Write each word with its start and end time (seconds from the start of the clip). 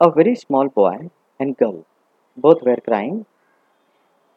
A 0.00 0.10
very 0.10 0.34
small 0.34 0.68
boy 0.68 1.10
and 1.38 1.54
girl 1.58 1.84
both 2.36 2.62
were 2.62 2.76
crying. 2.76 3.26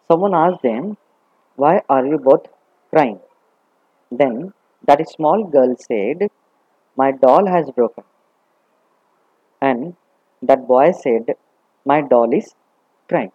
Someone 0.10 0.34
asked 0.34 0.62
them, 0.62 0.98
Why 1.56 1.82
are 1.90 2.06
you 2.06 2.18
both 2.18 2.48
crying? 2.94 3.20
Then 4.12 4.52
that 4.88 5.08
small 5.10 5.46
girl 5.46 5.74
said, 5.78 6.28
My 6.98 7.12
doll 7.12 7.48
has 7.48 7.72
broken. 7.72 8.04
And 9.62 9.96
that 10.42 10.68
boy 10.68 10.92
said, 10.92 11.36
My 11.86 12.02
doll 12.02 12.34
is 12.34 12.54
crying. 13.10 13.32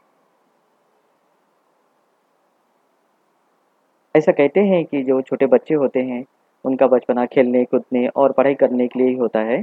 ऐसा 4.15 4.33
कहते 4.33 4.61
हैं 4.61 4.85
कि 4.85 5.03
जो 5.05 5.21
छोटे 5.23 5.47
बच्चे 5.47 5.75
होते 5.75 6.01
हैं 6.03 6.25
उनका 6.65 6.87
बचपना 6.87 7.27
खेलने 7.27 7.65
कूदने 7.65 8.07
और 8.09 8.33
पढ़ाई 8.33 8.55
करने 8.55 8.87
के 8.89 8.99
लिए 8.99 9.09
ही 9.09 9.17
होता 9.17 9.41
है 9.51 9.61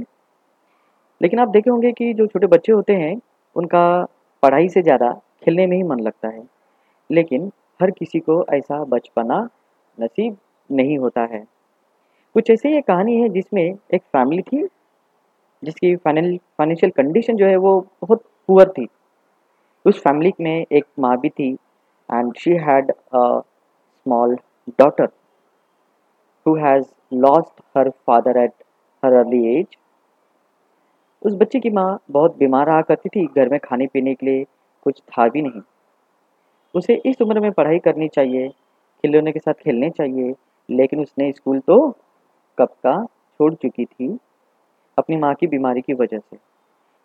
लेकिन 1.20 1.40
आप 1.40 1.48
देखे 1.48 1.70
होंगे 1.70 1.92
कि 1.92 2.12
जो 2.14 2.26
छोटे 2.26 2.46
बच्चे 2.46 2.72
होते 2.72 2.92
हैं, 2.92 3.20
उनका 3.56 4.06
पढ़ाई 4.42 4.68
से 4.68 4.82
ज़्यादा 4.82 5.10
खेलने 5.44 5.66
में 5.66 5.76
ही 5.76 5.82
मन 5.82 6.00
लगता 6.00 6.28
है। 6.28 6.42
लेकिन 7.10 7.50
हर 7.80 7.90
किसी 7.90 8.18
को 8.20 8.44
ऐसा 8.54 8.82
बचपना 8.84 9.38
नसीब 9.98 10.36
नहीं 10.70 10.98
होता 10.98 11.22
है। 11.32 11.44
कुछ 12.34 12.50
ऐसी 12.50 12.72
ये 12.72 12.80
कहानी 12.80 13.20
है 13.20 13.28
जिसमें 13.28 13.62
एक 13.64 14.02
फैमिली 14.02 14.42
थी, 14.42 14.66
जिसकी 15.62 15.94
फाइनेंशियल 15.96 16.90
कंडीशन 16.96 17.36
जो 17.36 17.46
है 17.46 17.56
वो 17.56 17.80
बहुत 18.02 18.22
पुअर 18.48 18.68
थी। 18.68 18.86
उस 19.84 20.00
फैमिली 20.02 20.32
में 20.40 20.66
एक 20.72 20.84
माँ 20.98 21.16
भी 21.20 21.28
थी 21.28 21.52
and 22.08 22.32
she 22.38 22.52
had 22.62 22.90
a 22.90 23.40
small 24.06 24.36
daughter 24.78 25.08
who 26.46 26.54
has 26.56 26.84
lost 27.14 27.60
her 27.76 27.90
father 28.06 28.38
at 28.38 28.52
her 29.02 29.12
early 29.14 29.44
age 29.50 29.76
उस 31.26 31.34
बच्चे 31.34 31.60
की 31.60 31.70
माँ 31.70 31.98
बहुत 32.10 32.36
बीमार 32.36 32.66
रहा 32.66 32.82
करती 32.82 33.08
थी, 33.08 33.26
घर 33.26 33.48
में 33.48 33.60
खाने 33.64 33.86
पीने 33.86 34.14
के 34.14 34.26
लिए 34.26 34.46
कुछ 34.82 35.00
था 35.00 35.28
भी 35.28 35.42
नहीं। 35.42 35.60
उसे 36.74 37.02
इस 37.06 37.22
उम्र 37.22 37.40
में 37.40 37.52
पढ़ाई 37.52 37.78
करनी 37.78 38.08
चाहिए, 38.08 38.48
खिलौने 38.48 39.32
के 39.32 39.38
साथ 39.38 39.52
खेलने 39.52 39.90
चाहिए, 39.90 40.34
लेकिन 40.70 41.00
उसने 41.00 41.32
स्कूल 41.32 41.58
तो 41.58 41.90
कब 42.58 42.68
का 42.68 43.04
छोड़ 43.04 43.54
चुकी 43.54 43.84
थी? 43.84 44.18
अपनी 44.98 45.16
माँ 45.16 45.34
की 45.34 45.46
बीमारी 45.46 45.80
की 45.80 45.94
वजह 45.94 46.18
से। 46.18 46.36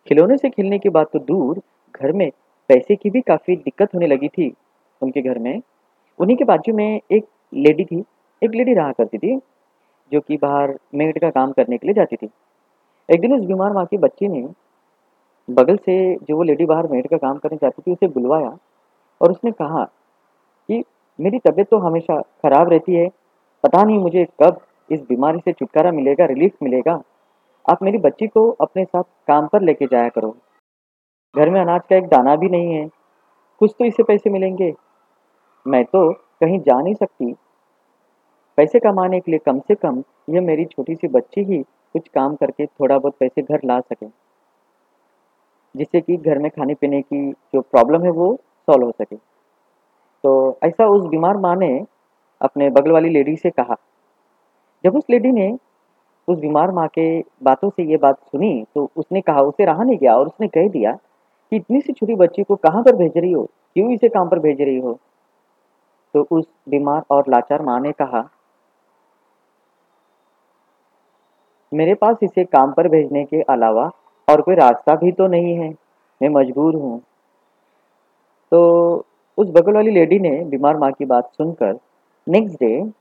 खिलौने 0.07 0.37
से 0.37 0.49
खेलने 0.49 0.79
की 0.79 0.89
बात 0.89 1.09
तो 1.13 1.19
दूर, 1.19 1.61
घर 2.01 2.11
में 2.11 2.31
पैसे 2.69 2.95
की 2.95 3.09
भी 3.09 3.21
काफ़ी 3.21 3.55
दिक्कत 3.55 3.95
होने 3.95 4.07
लगी 4.07 4.27
थी 4.27 4.53
उनके 5.01 5.21
घर 5.21 5.39
में। 5.39 5.61
उन्हीं 6.19 6.37
के 6.37 6.43
बाजू 6.43 6.73
में 6.73 7.01
एक 7.11 7.25
लेडी 7.53 7.85
थी, 7.85 8.03
एक 8.43 8.51
लेडी 8.55 8.73
रहा 8.73 8.91
करती 8.91 9.17
थी, 9.17 9.39
जो 10.11 10.19
कि 10.19 10.37
बाहर 10.37 10.79
मेड 10.95 11.19
का 11.19 11.29
काम 11.29 11.51
करने 11.51 11.77
के 11.77 11.87
लिए 11.87 11.93
जाती 11.93 12.15
थी। 12.15 12.29
एक 13.11 13.21
दिन 13.21 13.33
उस 13.33 13.45
बीमार 13.45 13.73
माँ 13.73 13.85
की 13.85 13.97
बच्ची 13.97 14.27
ने 14.27 14.41
बगल 15.47 15.77
से 15.77 15.93
जो 16.17 16.35
वो 16.37 16.43
लेडी 16.43 16.65
बाहर 16.65 16.87
मेड 16.87 17.07
का 17.09 17.17
काम 17.17 17.37
करने 17.37 17.57
जाती 17.61 17.81
थी, 17.81 17.91
उसे 17.91 18.07
बुलवाया 18.07 18.57
और 19.21 19.31
उसने 19.31 19.51
कहा 19.51 19.83
कि 20.69 20.83
मेरी 21.19 21.39
तबीयत 21.39 21.67
तो 21.69 21.77
हमेशा 21.77 22.19
ख़राब 22.21 22.69
रहती 22.69 22.95
है, 22.95 23.07
पता 23.63 23.83
नहीं 23.83 23.97
मुझे 23.99 24.25
कब 24.43 24.61
इस 24.89 25.01
बीमारी 25.01 25.39
से 25.39 25.53
छुटकारा 25.53 25.91
मिलेगा, 25.91 26.25
रिलीफ 26.25 26.53
मिलेगा। 26.63 27.01
आप 27.65 27.83
मेरी 27.83 27.97
बच्ची 27.97 28.27
को 28.27 28.49
अपने 28.61 28.85
साथ 28.85 29.03
काम 29.27 29.47
पर 29.47 29.61
लेके 29.61 29.85
जाया 29.85 30.09
करो। 30.09 30.35
घर 31.35 31.49
में 31.49 31.59
अनाज 31.61 31.81
का 31.89 31.95
एक 31.95 32.07
दाना 32.07 32.35
भी 32.35 32.49
नहीं 32.49 32.73
है, 32.73 32.87
कुछ 33.61 33.75
तो 33.79 33.85
इससे 33.85 34.03
पैसे 34.03 34.29
मिलेंगे। 34.29 34.73
मैं 35.65 35.83
तो 35.85 36.11
कहीं 36.13 36.59
जा 36.59 36.79
नहीं 36.81 36.93
सकती। 36.93 37.33
पैसे 38.57 38.79
कमाने 38.79 39.19
के 39.19 39.31
लिए 39.31 39.39
कम 39.45 39.59
से 39.59 39.75
कम 39.75 40.03
यह 40.29 40.41
मेरी 40.41 40.65
छोटी 40.65 40.95
सी 40.95 41.07
बच्ची 41.09 41.43
ही 41.43 41.63
कुछ 41.93 42.07
काम 42.07 42.35
करके 42.35 42.65
थोड़ा 42.65 42.97
बहुत 42.97 43.15
पैसे 43.19 43.41
घर 43.41 43.59
ला 43.65 43.79
सके। 43.79 44.05
जिससे 45.77 46.01
कि 46.01 46.17
घर 46.17 46.37
में 46.37 46.51
खाने 46.51 46.73
पीने 46.73 47.01
की 47.01 47.31
जो 47.31 47.61
प्रॉब्लम 47.61 48.03
है 48.03 48.11
वो 48.11 48.35
सॉल्व 48.67 48.85
हो 48.85 48.91
सके। 48.91 49.15
तो 50.23 50.57
ऐसा 50.63 50.87
उस 50.87 51.05
बीमार 51.05 51.37
माँ 51.37 51.55
ने 51.55 51.85
अपने 52.41 52.69
बगल 52.69 52.91
वाली 52.91 53.09
लेडी 53.09 53.35
से 53.35 53.49
कहा। 53.49 53.75
जब 54.83 54.95
उस 54.95 55.03
लेडी 55.09 55.31
ने 55.31 55.57
उस 56.27 56.37
बीमार 56.39 56.71
माँ 56.71 56.87
के 56.87 57.19
बातों 57.19 57.69
से 57.69 57.83
ये 57.83 57.97
बात 57.97 58.19
सुनी 58.19 58.65
तो 58.75 58.91
उसने 58.95 59.21
कहा, 59.21 59.41
उसे 59.41 59.65
रहा 59.65 59.83
नहीं 59.83 59.97
गया 59.97 60.15
और 60.15 60.27
उसने 60.27 60.47
कह 60.47 60.69
दिया 60.69 60.91
कि 61.51 61.55
इतनी 61.55 61.81
सी 61.81 61.93
छोटी 61.93 62.15
बच्ची 62.15 62.43
को 62.43 62.55
कहाँ 62.55 62.83
पर 62.83 62.95
भेज 62.95 63.11
रही 63.17 63.31
हो? 63.31 63.43
क्यों 63.45 63.91
इसे 63.91 64.09
काम 64.09 64.29
पर 64.29 64.39
भेज 64.39 64.61
रही 64.61 64.77
हो? 64.77 64.99
तो 66.13 66.27
उस 66.31 66.45
बीमार 66.69 67.03
और 67.11 67.23
लाचार 67.29 67.61
माँ 67.61 67.79
ने 67.79 67.91
कहा 67.91 68.29
मेरे 71.73 71.93
पास 71.93 72.17
इसे 72.23 72.43
काम 72.43 72.71
पर 72.71 72.87
भेजने 72.87 73.25
के 73.25 73.41
अलावा 73.41 73.91
और 74.29 74.41
कोई 74.41 74.55
रास्ता 74.55 74.95
भी 74.95 75.11
तो 75.11 75.27
नहीं 75.27 75.55
है। 75.55 75.69
मैं 76.21 76.29
मजबूर 76.29 76.75
हूँ। 76.75 77.01
तो 78.51 78.61
उस 79.37 79.49
बगल 79.49 79.73
वाली 79.73 79.91
लेडी 79.91 80.19
ने 80.19 80.43
बीमार 80.45 80.77
माँ 80.77 80.91
की 80.91 81.05
बात 81.05 81.31
सुनकर 81.33 81.79
नेक्स्ट 82.27 82.55
डे 82.55 82.91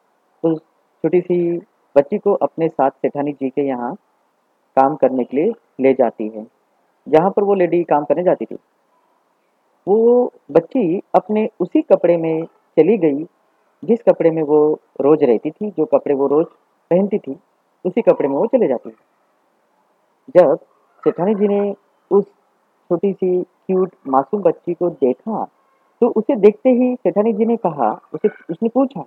उस 0.45 0.59
छोटी 1.03 1.21
सी 1.21 1.59
बच्ची 1.97 2.19
को 2.19 2.33
अपने 2.33 2.69
साथ 2.69 2.91
सेठानी 2.91 3.33
जी 3.33 3.51
के 3.51 3.63
यहाँ 3.63 3.95
काम 4.77 4.97
करने 4.97 5.25
के 5.25 5.37
लिए 5.37 5.53
ले 5.81 5.93
जाती 5.93 6.29
है। 6.29 6.47
जहाँ 7.09 7.31
पर 7.31 7.43
वो 7.43 7.55
लेडी 7.55 7.83
काम 7.85 8.05
करने 8.05 8.23
जाती 8.23 8.45
थी। 8.45 8.59
वो 9.89 10.33
बच्ची 10.51 11.03
अपने 11.15 11.49
उसी 11.61 11.83
कपड़े 11.83 12.17
में 12.17 12.45
चली 12.79 12.99
गई, 12.99 13.25
जिस 13.85 14.03
कपड़े 14.03 14.31
में 14.31 14.43
वो 14.43 14.81
रोज़ 15.01 15.25
रहती 15.25 15.51
थी, 15.51 15.71
जो 15.71 15.85
कपड़े 15.85 16.15
वो 16.15 16.27
रोज़ 16.27 16.47
पहनती 16.91 17.19
थी। 17.19 17.37
उसी 17.85 18.03
कपड़े 18.03 18.29
में 18.29 18.37
वो 18.37 18.47
चले 18.47 18.69
जाती 18.69 18.91
है। 18.91 18.97
जब 20.37 20.57
सेठानी 21.05 21.35
जी 21.35 21.49
ने 21.49 21.75
उस 22.11 22.25
छोटी 22.91 23.13
सी 23.13 23.43
क्यूट 23.43 23.91
मासूम 24.09 24.43
बच्ची 24.43 24.75
को 24.75 24.91
देखा 24.91 25.49
तो 26.01 26.09
उसे 26.09 26.37
देखते 26.37 26.71
ही 26.71 26.95
सेठानी 26.95 27.33
जी 27.33 27.45
ने 27.45 27.57
कहा, 27.57 28.01
उसे, 28.15 28.29
उसने 28.51 28.69
पूछा 28.69 29.01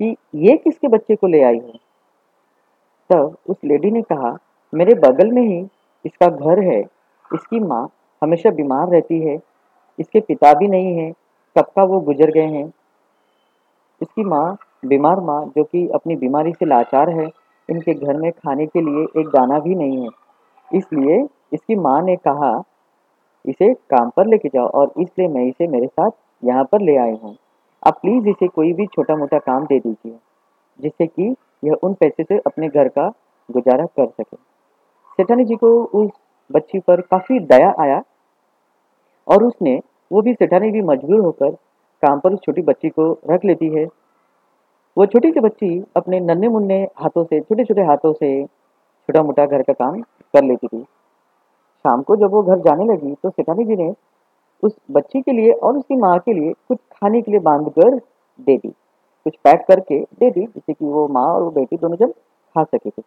कि 0.00 0.16
ये 0.34 0.56
किसके 0.56 0.88
बच्चे 0.88 1.16
को 1.16 1.26
ले 1.26 1.42
आई 1.42 1.58
हो? 1.58 1.72
तब 3.10 3.36
उस 3.48 3.56
लेडी 3.64 3.90
ने 3.90 4.02
कहा, 4.02 4.38
मेरे 4.74 4.94
बगल 4.94 5.30
में 5.32 5.42
ही 5.42 5.68
इसका 6.06 6.28
घर 6.28 6.62
है। 6.62 6.80
इसकी 7.34 7.60
माँ 7.60 7.88
हमेशा 8.22 8.50
बीमार 8.50 8.88
रहती 8.88 9.20
है। 9.20 9.38
इसके 9.98 10.20
पिता 10.20 10.52
भी 10.54 10.68
नहीं 10.68 10.96
है। 10.96 11.12
कब 11.58 11.64
का 11.64 11.84
वो 11.84 12.00
गुजर 12.00 12.30
गए 12.30 12.46
हैं? 12.46 12.72
इसकी 14.02 14.24
माँ, 14.24 14.56
बीमार 14.84 15.20
माँ, 15.20 15.46
जो 15.46 15.64
कि 15.64 15.88
अपनी 15.88 16.16
बीमारी 16.16 16.52
से 16.52 16.66
लाचार 16.66 17.10
है 17.10 17.26
इनके 17.68 17.94
घर 17.94 18.16
में 18.16 18.30
खाने 18.32 18.66
के 18.66 18.80
लिए 18.80 19.04
एक 19.20 19.28
दाना 19.28 19.58
भी 19.58 19.74
नहीं 19.74 20.02
है। 20.02 20.08
इसलिए 20.68 21.22
इसकी 21.54 21.74
माँ 21.76 22.00
ने 22.02 22.16
कहा, 22.18 22.52
इसे 23.44 23.72
काम 23.90 24.10
पर 24.16 24.26
लेके 24.26 24.48
जाओ 24.48 24.66
और 24.68 24.92
इसलिए 24.98 25.28
मैं 25.28 25.44
इसे 25.44 25.66
मेरे 25.68 25.86
साथ 25.86 26.10
यहाँ 26.42 26.64
पर 26.64 26.80
ले 26.80 26.96
आई 26.96 27.12
हूँ। 27.12 27.36
आप 27.82 27.98
प्लीज़ 28.02 28.28
इसे 28.28 28.48
कोई 28.48 28.72
भी 28.72 28.86
छोटा 28.86 29.16
मोटा 29.16 29.38
काम 29.38 29.64
दे 29.66 29.78
दीजिए, 29.78 30.16
जिससे 30.78 31.06
कि 31.06 31.34
यह 31.64 31.78
उन 31.82 31.94
पैसे 31.94 32.24
से 32.24 32.38
अपने 32.46 32.68
घर 32.68 32.88
का 32.88 33.08
गुजारा 33.48 33.84
कर 33.86 34.06
सके। 34.06 34.36
सेठानी 35.18 35.44
जी 35.44 35.56
को 35.56 35.68
उस 35.94 36.10
बच्ची 36.50 36.78
पर 36.78 37.00
काफ़ी 37.00 37.38
दया 37.42 37.74
आया 37.80 38.02
और 39.26 39.44
उसने, 39.44 39.80
वो 40.10 40.22
भी 40.22 40.34
सेठानी 40.34 40.70
भी 40.70 40.82
मजबूर 40.82 41.20
होकर 41.20 41.50
काम 42.02 42.20
पर 42.20 42.32
उस 42.32 42.40
छोटी 42.42 42.62
बच्ची 42.62 42.88
को 42.88 43.12
रख 43.30 43.44
लेती 43.44 43.68
है। 43.68 43.86
वो 44.98 45.06
छोटी 45.06 45.30
सी 45.32 45.40
बच्ची 45.40 45.84
अपने 45.96 46.18
नन्हे 46.20 46.48
मुन्ने 46.48 46.76
हाथों 46.96 47.24
से 47.24 47.40
छोटे 47.40 47.64
छोटे 47.64 47.82
हाथों 47.82 48.12
से 48.12 48.44
छोटा 48.44 49.22
मोटा 49.22 49.46
घर 49.46 49.62
का 49.62 49.72
काम 49.72 50.00
कर 50.34 50.44
लेती 50.44 50.66
थी। 50.66 50.82
शाम 50.82 52.02
को 52.02 52.16
जब 52.16 52.30
वो 52.30 52.42
घर 52.42 52.58
जाने 52.58 52.84
लगी 52.84 53.14
तो 53.14 53.30
सेठानी 53.30 53.64
जी 53.64 53.76
ने 53.76 53.94
उस 54.62 54.76
बच्ची 54.90 55.20
के 55.20 55.32
लिए 55.32 55.52
और 55.52 55.76
उसकी 55.76 55.96
माँ 55.96 56.18
के 56.18 56.32
लिए 56.32 56.52
कुछ 56.68 56.78
खाने 56.78 57.20
के 57.22 57.30
लिए 57.30 57.40
बाँध 57.40 57.68
कर 57.68 57.96
दे 58.38 58.56
दी। 58.56 58.68
कुछ 59.26 59.36
पैक 59.44 59.64
करके 59.68 60.00
दे 60.00 60.30
दी, 60.30 60.40
जिससे 60.40 60.72
कि 60.72 60.84
वो 60.84 61.06
माँ 61.08 61.26
और 61.26 61.42
वो 61.42 61.50
बेटी 61.50 61.76
दोनों 61.76 61.96
जब 61.96 62.12
खा 62.12 62.64
सके 62.64 62.90
थे। 62.90 63.02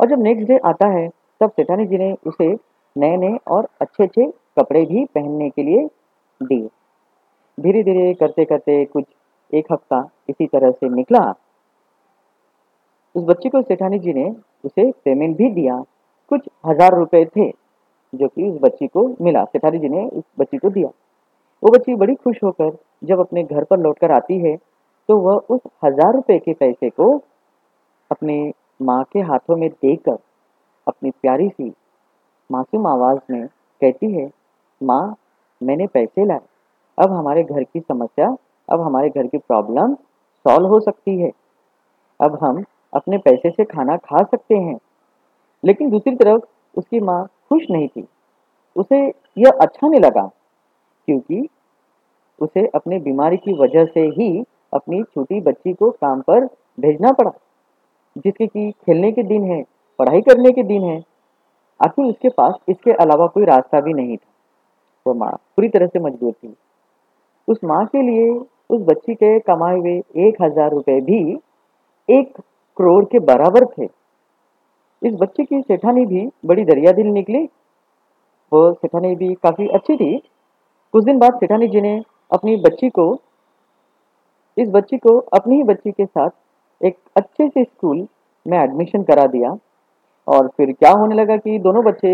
और 0.00 0.08
जब 0.08 0.22
नेक्स्ट 0.22 0.48
डे 0.48 0.58
आता 0.58 0.88
है, 0.88 1.08
तब 1.40 1.50
सेठानी 1.50 1.86
जी 1.86 1.98
ने 1.98 2.12
उसे 2.26 2.48
नए 2.96 3.16
नए 3.16 3.38
और 3.48 3.68
अच्छे 3.80 4.04
अच्छे 4.04 4.26
कपड़े 4.58 4.84
भी 4.84 5.04
पहनने 5.04 5.50
के 5.50 5.62
लिए 5.62 5.88
दिए। 6.42 6.68
धीरे 7.60 7.82
धीरे 7.82 8.14
करते 8.14 8.44
करते 8.44 8.84
कुछ 8.84 9.04
एक 9.52 9.72
हफ़्ता 9.72 10.08
इसी 10.28 10.46
तरह 10.46 10.70
से 10.70 10.88
निकला। 10.88 11.22
उस 13.14 13.24
बच्ची 13.24 13.48
को 13.48 13.62
सेठानी 13.62 13.98
जी 13.98 14.12
ने 14.12 14.28
उसे 14.64 14.90
पेमेंट 15.04 15.36
भी 15.36 15.50
दिया। 15.52 15.82
कुछ 16.30 16.48
हज़ार 16.66 16.96
रुपए 16.96 17.24
थे 17.26 17.48
जो 18.12 18.28
कि 18.28 18.48
उस 18.50 18.58
बच्ची 18.62 18.86
को 18.86 19.06
मिला। 19.20 19.44
सेठानी 19.44 19.78
जी 19.78 19.88
ने 19.88 20.04
उस 20.06 20.24
बच्ची 20.40 20.58
को 20.58 20.70
दिया। 20.70 20.88
वो 21.62 21.72
बच्ची 21.72 21.94
बड़ी 21.94 22.14
खुश 22.14 22.42
होकर 22.44 22.76
जब 23.04 23.20
अपने 23.20 23.42
घर 23.44 23.64
पर 23.64 23.78
लौट 23.78 23.98
कर 23.98 24.12
आती 24.12 24.38
है 24.40 24.56
तो 25.08 25.16
वह 25.18 25.40
उस 25.50 25.60
हज़ार 25.84 26.14
रुपए 26.14 26.38
के 26.38 26.52
पैसे 26.54 26.90
को 26.90 27.12
अपनी 28.10 28.52
माँ 28.82 29.02
के 29.12 29.20
हाथों 29.20 29.56
में 29.56 29.68
देकर 29.70 30.18
अपनी 30.86 31.10
प्यारी 31.12 31.48
सी 31.48 31.72
मासूम 32.50 32.86
आवाज़ 32.86 33.18
में 33.30 33.46
कहती 33.46 34.10
है, 34.12 34.26
माँ, 34.80 35.16
मैंने 35.60 35.86
पैसे 35.86 36.24
लाए। 36.26 36.40
अब 36.98 37.12
हमारे 37.12 37.42
घर 37.44 37.62
की 37.62 37.80
समस्या 37.80 38.30
अब 38.68 38.80
हमारे 38.80 39.08
घर 39.08 39.26
की 39.26 39.38
प्रॉब्लम 39.38 39.94
सॉल्व 40.44 40.66
हो 40.66 40.80
सकती 40.80 41.18
है। 41.20 41.30
अब 42.20 42.38
हम 42.42 42.64
अपने 42.94 43.18
पैसे 43.18 43.50
से 43.50 43.64
खाना 43.64 43.96
खा 43.96 44.22
सकते 44.24 44.54
हैं। 44.54 44.78
लेकिन 45.64 45.90
दूसरी 45.90 46.14
तरफ़ 46.16 46.42
उसकी 46.78 47.00
माँ 47.00 47.24
खुश 47.48 47.62
नहीं 47.70 47.88
थी। 47.88 48.06
उसे 48.76 49.00
यह 49.38 49.50
अच्छा 49.60 49.88
नहीं 49.88 50.00
लगा, 50.00 50.30
क्योंकि 51.08 51.48
उसे 52.38 52.66
अपने 52.66 52.98
बीमारी 52.98 53.36
की 53.36 53.52
वजह 53.52 53.84
से 53.84 54.00
ही 54.00 54.44
अपनी 54.74 55.02
छोटी 55.04 55.40
बच्ची 55.40 55.72
को 55.72 55.90
काम 55.90 56.20
पर 56.20 56.44
भेजना 56.80 57.12
पड़ा, 57.12 57.30
जिसके 58.18 58.46
कि 58.46 58.70
खेलने 58.70 59.12
के 59.12 59.22
दिन 59.22 59.44
है, 59.44 59.62
पढ़ाई 59.98 60.20
करने 60.20 60.52
के 60.52 60.62
दिन 60.62 60.82
है। 60.82 61.02
आखिर 61.80 62.04
उसके 62.04 62.28
पास 62.28 62.54
इसके 62.68 62.92
अलावा 62.92 63.26
कोई 63.26 63.44
रास्ता 63.44 63.80
भी 63.80 63.92
नहीं 63.92 64.16
था। 64.16 64.30
वो 65.06 65.14
माँ 65.14 65.32
पूरी 65.56 65.68
तरह 65.68 65.86
से 65.86 65.98
मजबूर 65.98 66.32
थी। 66.32 66.54
उस 67.48 67.58
माँ 67.64 67.84
के 67.86 68.02
लिए, 68.02 68.28
उस 68.70 68.80
बच्ची 68.82 69.14
के 69.14 69.38
कमाए 69.40 69.78
हुए 69.78 69.96
एक 70.26 70.42
हज़ार 70.42 70.70
रुपये 70.70 71.00
भी 71.00 71.38
एक 72.08 72.32
करोड़ 72.76 73.04
के 73.04 73.18
बराबर 73.20 73.64
थे। 73.68 73.88
इस 75.02 75.14
बच्चे 75.14 75.44
की 75.44 75.60
सेठानी 75.60 76.04
भी 76.06 76.28
बड़ी 76.46 76.64
दरिया 76.64 76.92
दिल 76.92 77.06
निकली। 77.08 77.44
वो 78.52 78.72
सेठानी 78.72 79.14
भी 79.16 79.32
काफ़ी 79.34 79.68
अच्छी 79.68 79.96
थी। 79.96 80.16
कुछ 80.94 81.04
दिन 81.04 81.18
बाद 81.18 81.34
सेठानी 81.34 81.68
जी 81.68 81.80
ने 81.80 82.00
अपनी 82.30 82.56
बच्ची 82.56 82.88
को, 82.90 83.12
इस 84.56 84.68
बच्ची 84.68 84.96
को 84.98 85.18
अपनी 85.34 85.56
ही 85.56 85.62
बच्ची 85.62 85.90
के 85.90 86.06
साथ 86.06 86.30
एक 86.80 86.96
अच्छे 87.16 87.48
से 87.48 87.64
स्कूल 87.64 88.06
में 88.46 88.58
एडमिशन 88.58 89.02
करा 89.02 89.26
दिया 89.26 89.56
और 90.28 90.48
फिर 90.56 90.72
क्या 90.72 90.90
होने 90.90 91.14
लगा 91.14 91.36
कि 91.36 91.58
दोनों 91.58 91.84
बच्चे 91.84 92.10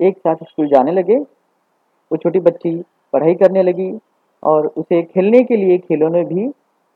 एक 0.00 0.18
साथ 0.18 0.44
स्कूल 0.44 0.68
जाने 0.68 0.92
लगे। 0.92 1.16
वो 1.16 2.16
छोटी 2.16 2.40
बच्ची 2.40 2.74
पढ़ाई 3.12 3.34
करने 3.34 3.62
लगी। 3.62 3.90
और 4.42 4.66
उसे 4.68 5.02
खेलने 5.04 5.42
के 5.42 5.56
लिए 5.56 5.78
खिलौने 5.78 6.24
भी 6.24 6.46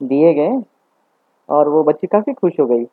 दिए 0.01 0.33
गए 0.35 0.61
और 1.49 1.69
वो 1.69 1.83
बच्ची 1.85 2.07
काफ़ी 2.07 2.33
खुश 2.33 2.53
हो 2.61 2.67
गई। 2.67 2.87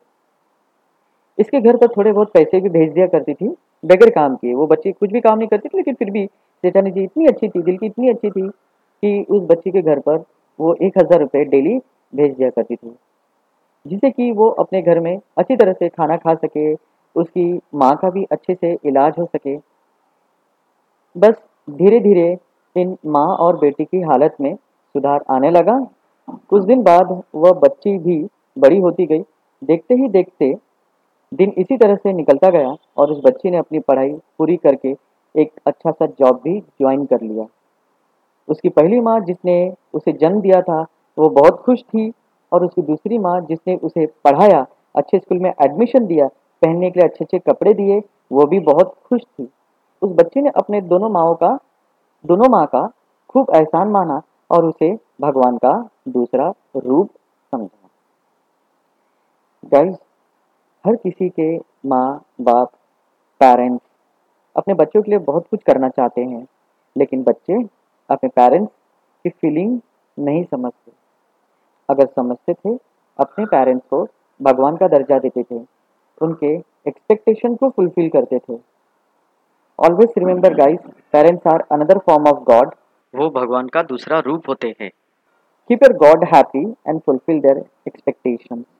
इसके 1.38 1.60
घर 1.60 1.76
पर 1.76 1.88
थोड़े 1.96 2.12
बहुत 2.12 2.32
पैसे 2.32 2.60
भी 2.60 2.68
भेज 2.68 2.92
दिया 2.92 3.06
करती 3.06 3.34
थी, 3.34 3.48
बगैर 3.84 4.10
काम 4.10 4.36
किए 4.36 4.54
वो 4.54 4.66
बच्ची 4.66 4.92
कुछ 4.92 5.10
भी 5.10 5.20
काम 5.20 5.38
नहीं 5.38 5.48
करती 5.48 5.68
थी, 5.68 5.78
लेकिन 5.78 5.94
फिर 5.94 6.10
भी 6.10 6.24
जेठानी 6.64 6.90
जी 6.90 7.02
इतनी 7.04 7.26
अच्छी 7.26 7.48
थी, 7.48 7.62
दिल 7.62 7.76
की 7.76 7.86
इतनी 7.86 8.08
अच्छी 8.08 8.30
थी 8.30 8.48
कि 8.48 9.24
उस 9.30 9.42
बच्ची 9.44 9.70
के 9.70 9.82
घर 9.82 9.98
पर 10.00 10.24
वो 10.58 10.74
एक 10.82 10.98
हज़ार 10.98 11.20
रुपये 11.20 11.44
डेली 11.44 11.78
भेज 12.12 12.36
दिया 12.36 12.50
करती 12.50 12.76
थी, 12.76 12.94
जिससे 13.86 14.10
कि 14.10 14.30
वो 14.32 14.48
अपने 14.48 14.82
घर 14.82 15.00
में 15.00 15.18
अच्छी 15.38 15.56
तरह 15.56 15.72
से 15.72 15.88
खाना 15.88 16.16
खा 16.16 16.34
सके, 16.36 16.72
उसकी 17.16 17.60
माँ 17.74 17.94
का 17.96 18.10
भी 18.10 18.24
अच्छे 18.32 18.54
से 18.54 18.76
इलाज 18.84 19.14
हो 19.18 19.24
सके। 19.26 19.56
बस 21.16 21.34
धीरे 21.68 22.00
धीरे 22.00 22.36
इन 22.76 22.96
माँ 23.06 23.26
और 23.26 23.56
बेटी 23.56 23.84
की 23.84 24.00
हालत 24.00 24.36
में 24.40 24.54
सुधार 24.54 25.24
आने 25.30 25.50
लगा। 25.50 25.78
कुछ 26.50 26.64
दिन 26.64 26.82
बाद 26.82 27.22
वह 27.34 27.52
बच्ची 27.52 27.98
भी 27.98 28.26
बड़ी 28.58 28.78
होती 28.78 29.06
गई। 29.06 29.22
देखते 29.62 29.94
ही 29.94 30.08
देखते 30.08 30.54
दिन 31.32 31.52
इसी 31.58 31.76
तरह 31.76 31.94
से 31.94 32.12
निकलता 32.12 32.50
गया 32.50 32.74
और 32.96 33.12
उस 33.12 33.20
बच्ची 33.24 33.50
ने 33.50 33.56
अपनी 33.56 33.78
पढ़ाई 33.78 34.12
पूरी 34.38 34.56
करके 34.56 34.96
एक 35.34 35.50
अच्छा 35.66 35.90
सा 35.90 36.06
जॉब 36.06 36.40
भी 36.44 36.58
ज्वाइन 36.60 37.04
कर 37.04 37.20
लिया। 37.20 37.46
उसकी 38.48 38.68
पहली 38.68 39.00
माँ 39.00 39.20
जिसने 39.20 39.74
उसे 39.94 40.12
जन्म 40.12 40.40
दिया 40.40 40.60
था, 40.62 40.80
वो 41.18 41.28
बहुत 41.30 41.60
खुश 41.60 41.82
थी 41.82 42.12
और 42.52 42.64
उसकी 42.64 42.82
दूसरी 42.82 43.18
माँ 43.18 43.40
जिसने 43.40 43.76
उसे 43.76 44.06
पढ़ाया, 44.06 44.66
अच्छे 44.96 45.18
स्कूल 45.18 45.38
में 45.38 45.50
एडमिशन 45.50 46.06
दिया, 46.06 46.26
पहनने 46.62 46.90
के 46.90 47.00
लिए 47.00 47.08
अच्छे 47.08 47.24
अच्छे 47.24 47.38
कपड़े 47.38 47.74
दिए, 47.74 48.02
वो 48.32 48.46
भी 48.46 48.58
बहुत 48.60 48.94
खुश 49.08 49.20
थी। 49.20 49.48
उस 50.02 50.10
बच्चे 50.10 50.40
ने 50.40 50.50
अपने 50.56 50.80
दोनों 50.80 51.10
माओ 51.10 51.34
का 51.34 51.58
दोनों 52.26 52.48
माँ 52.48 52.66
का 52.66 52.86
खूब 53.28 53.46
एहसान 53.54 53.88
माना 53.88 54.22
और 54.50 54.64
उसे 54.64 54.98
भगवान 55.20 55.56
का 55.56 55.90
दूसरा 56.08 56.54
रूप 56.76 57.10
समझा। 57.52 57.88
गाइस 59.72 59.96
हर 60.86 60.96
किसी 60.96 61.28
के 61.28 61.56
माँ, 61.86 62.24
बाप 62.40 62.72
पेरेंट्स 63.40 63.86
अपने 64.56 64.74
बच्चों 64.74 65.02
के 65.02 65.10
लिए 65.10 65.18
बहुत 65.18 65.46
कुछ 65.50 65.62
करना 65.62 65.88
चाहते 65.88 66.20
हैं, 66.20 66.46
लेकिन 66.96 67.22
बच्चे 67.22 67.62
अपने 68.10 68.28
पेरेंट्स 68.28 68.72
की 69.24 69.30
फीलिंग 69.30 69.80
नहीं 70.18 70.44
समझते। 70.44 70.92
अगर 71.88 72.06
समझते 72.06 72.54
थे, 72.54 72.78
अपने 73.18 73.46
पेरेंट्स 73.46 73.86
को 73.86 74.06
भगवान 74.42 74.76
का 74.76 74.88
दर्जा 74.88 75.18
देते 75.18 75.42
थे, 75.42 75.60
उनके 76.22 76.54
एक्सपेक्टेशन 76.88 77.54
को 77.54 77.70
फुलफिल 77.70 78.08
करते 78.08 78.38
थे। 78.38 78.73
Always 79.84 80.12
remember 80.18 80.54
guys 80.54 80.80
parents 81.12 81.46
are 81.46 81.62
another 81.72 81.98
form 82.06 82.26
of 82.26 82.38
God 82.44 82.70
वो 83.14 83.28
भगवान 83.30 83.66
का 83.68 83.82
दूसरा 83.82 84.18
रूप 84.26 84.48
होते 84.48 84.68
हैं। 84.80 84.88
Keep 85.70 85.82
your 85.82 85.92
God 85.98 86.24
happy 86.24 86.62
and 86.88 87.00
fulfil 87.00 87.40
their 87.40 87.58
expectations 87.86 88.64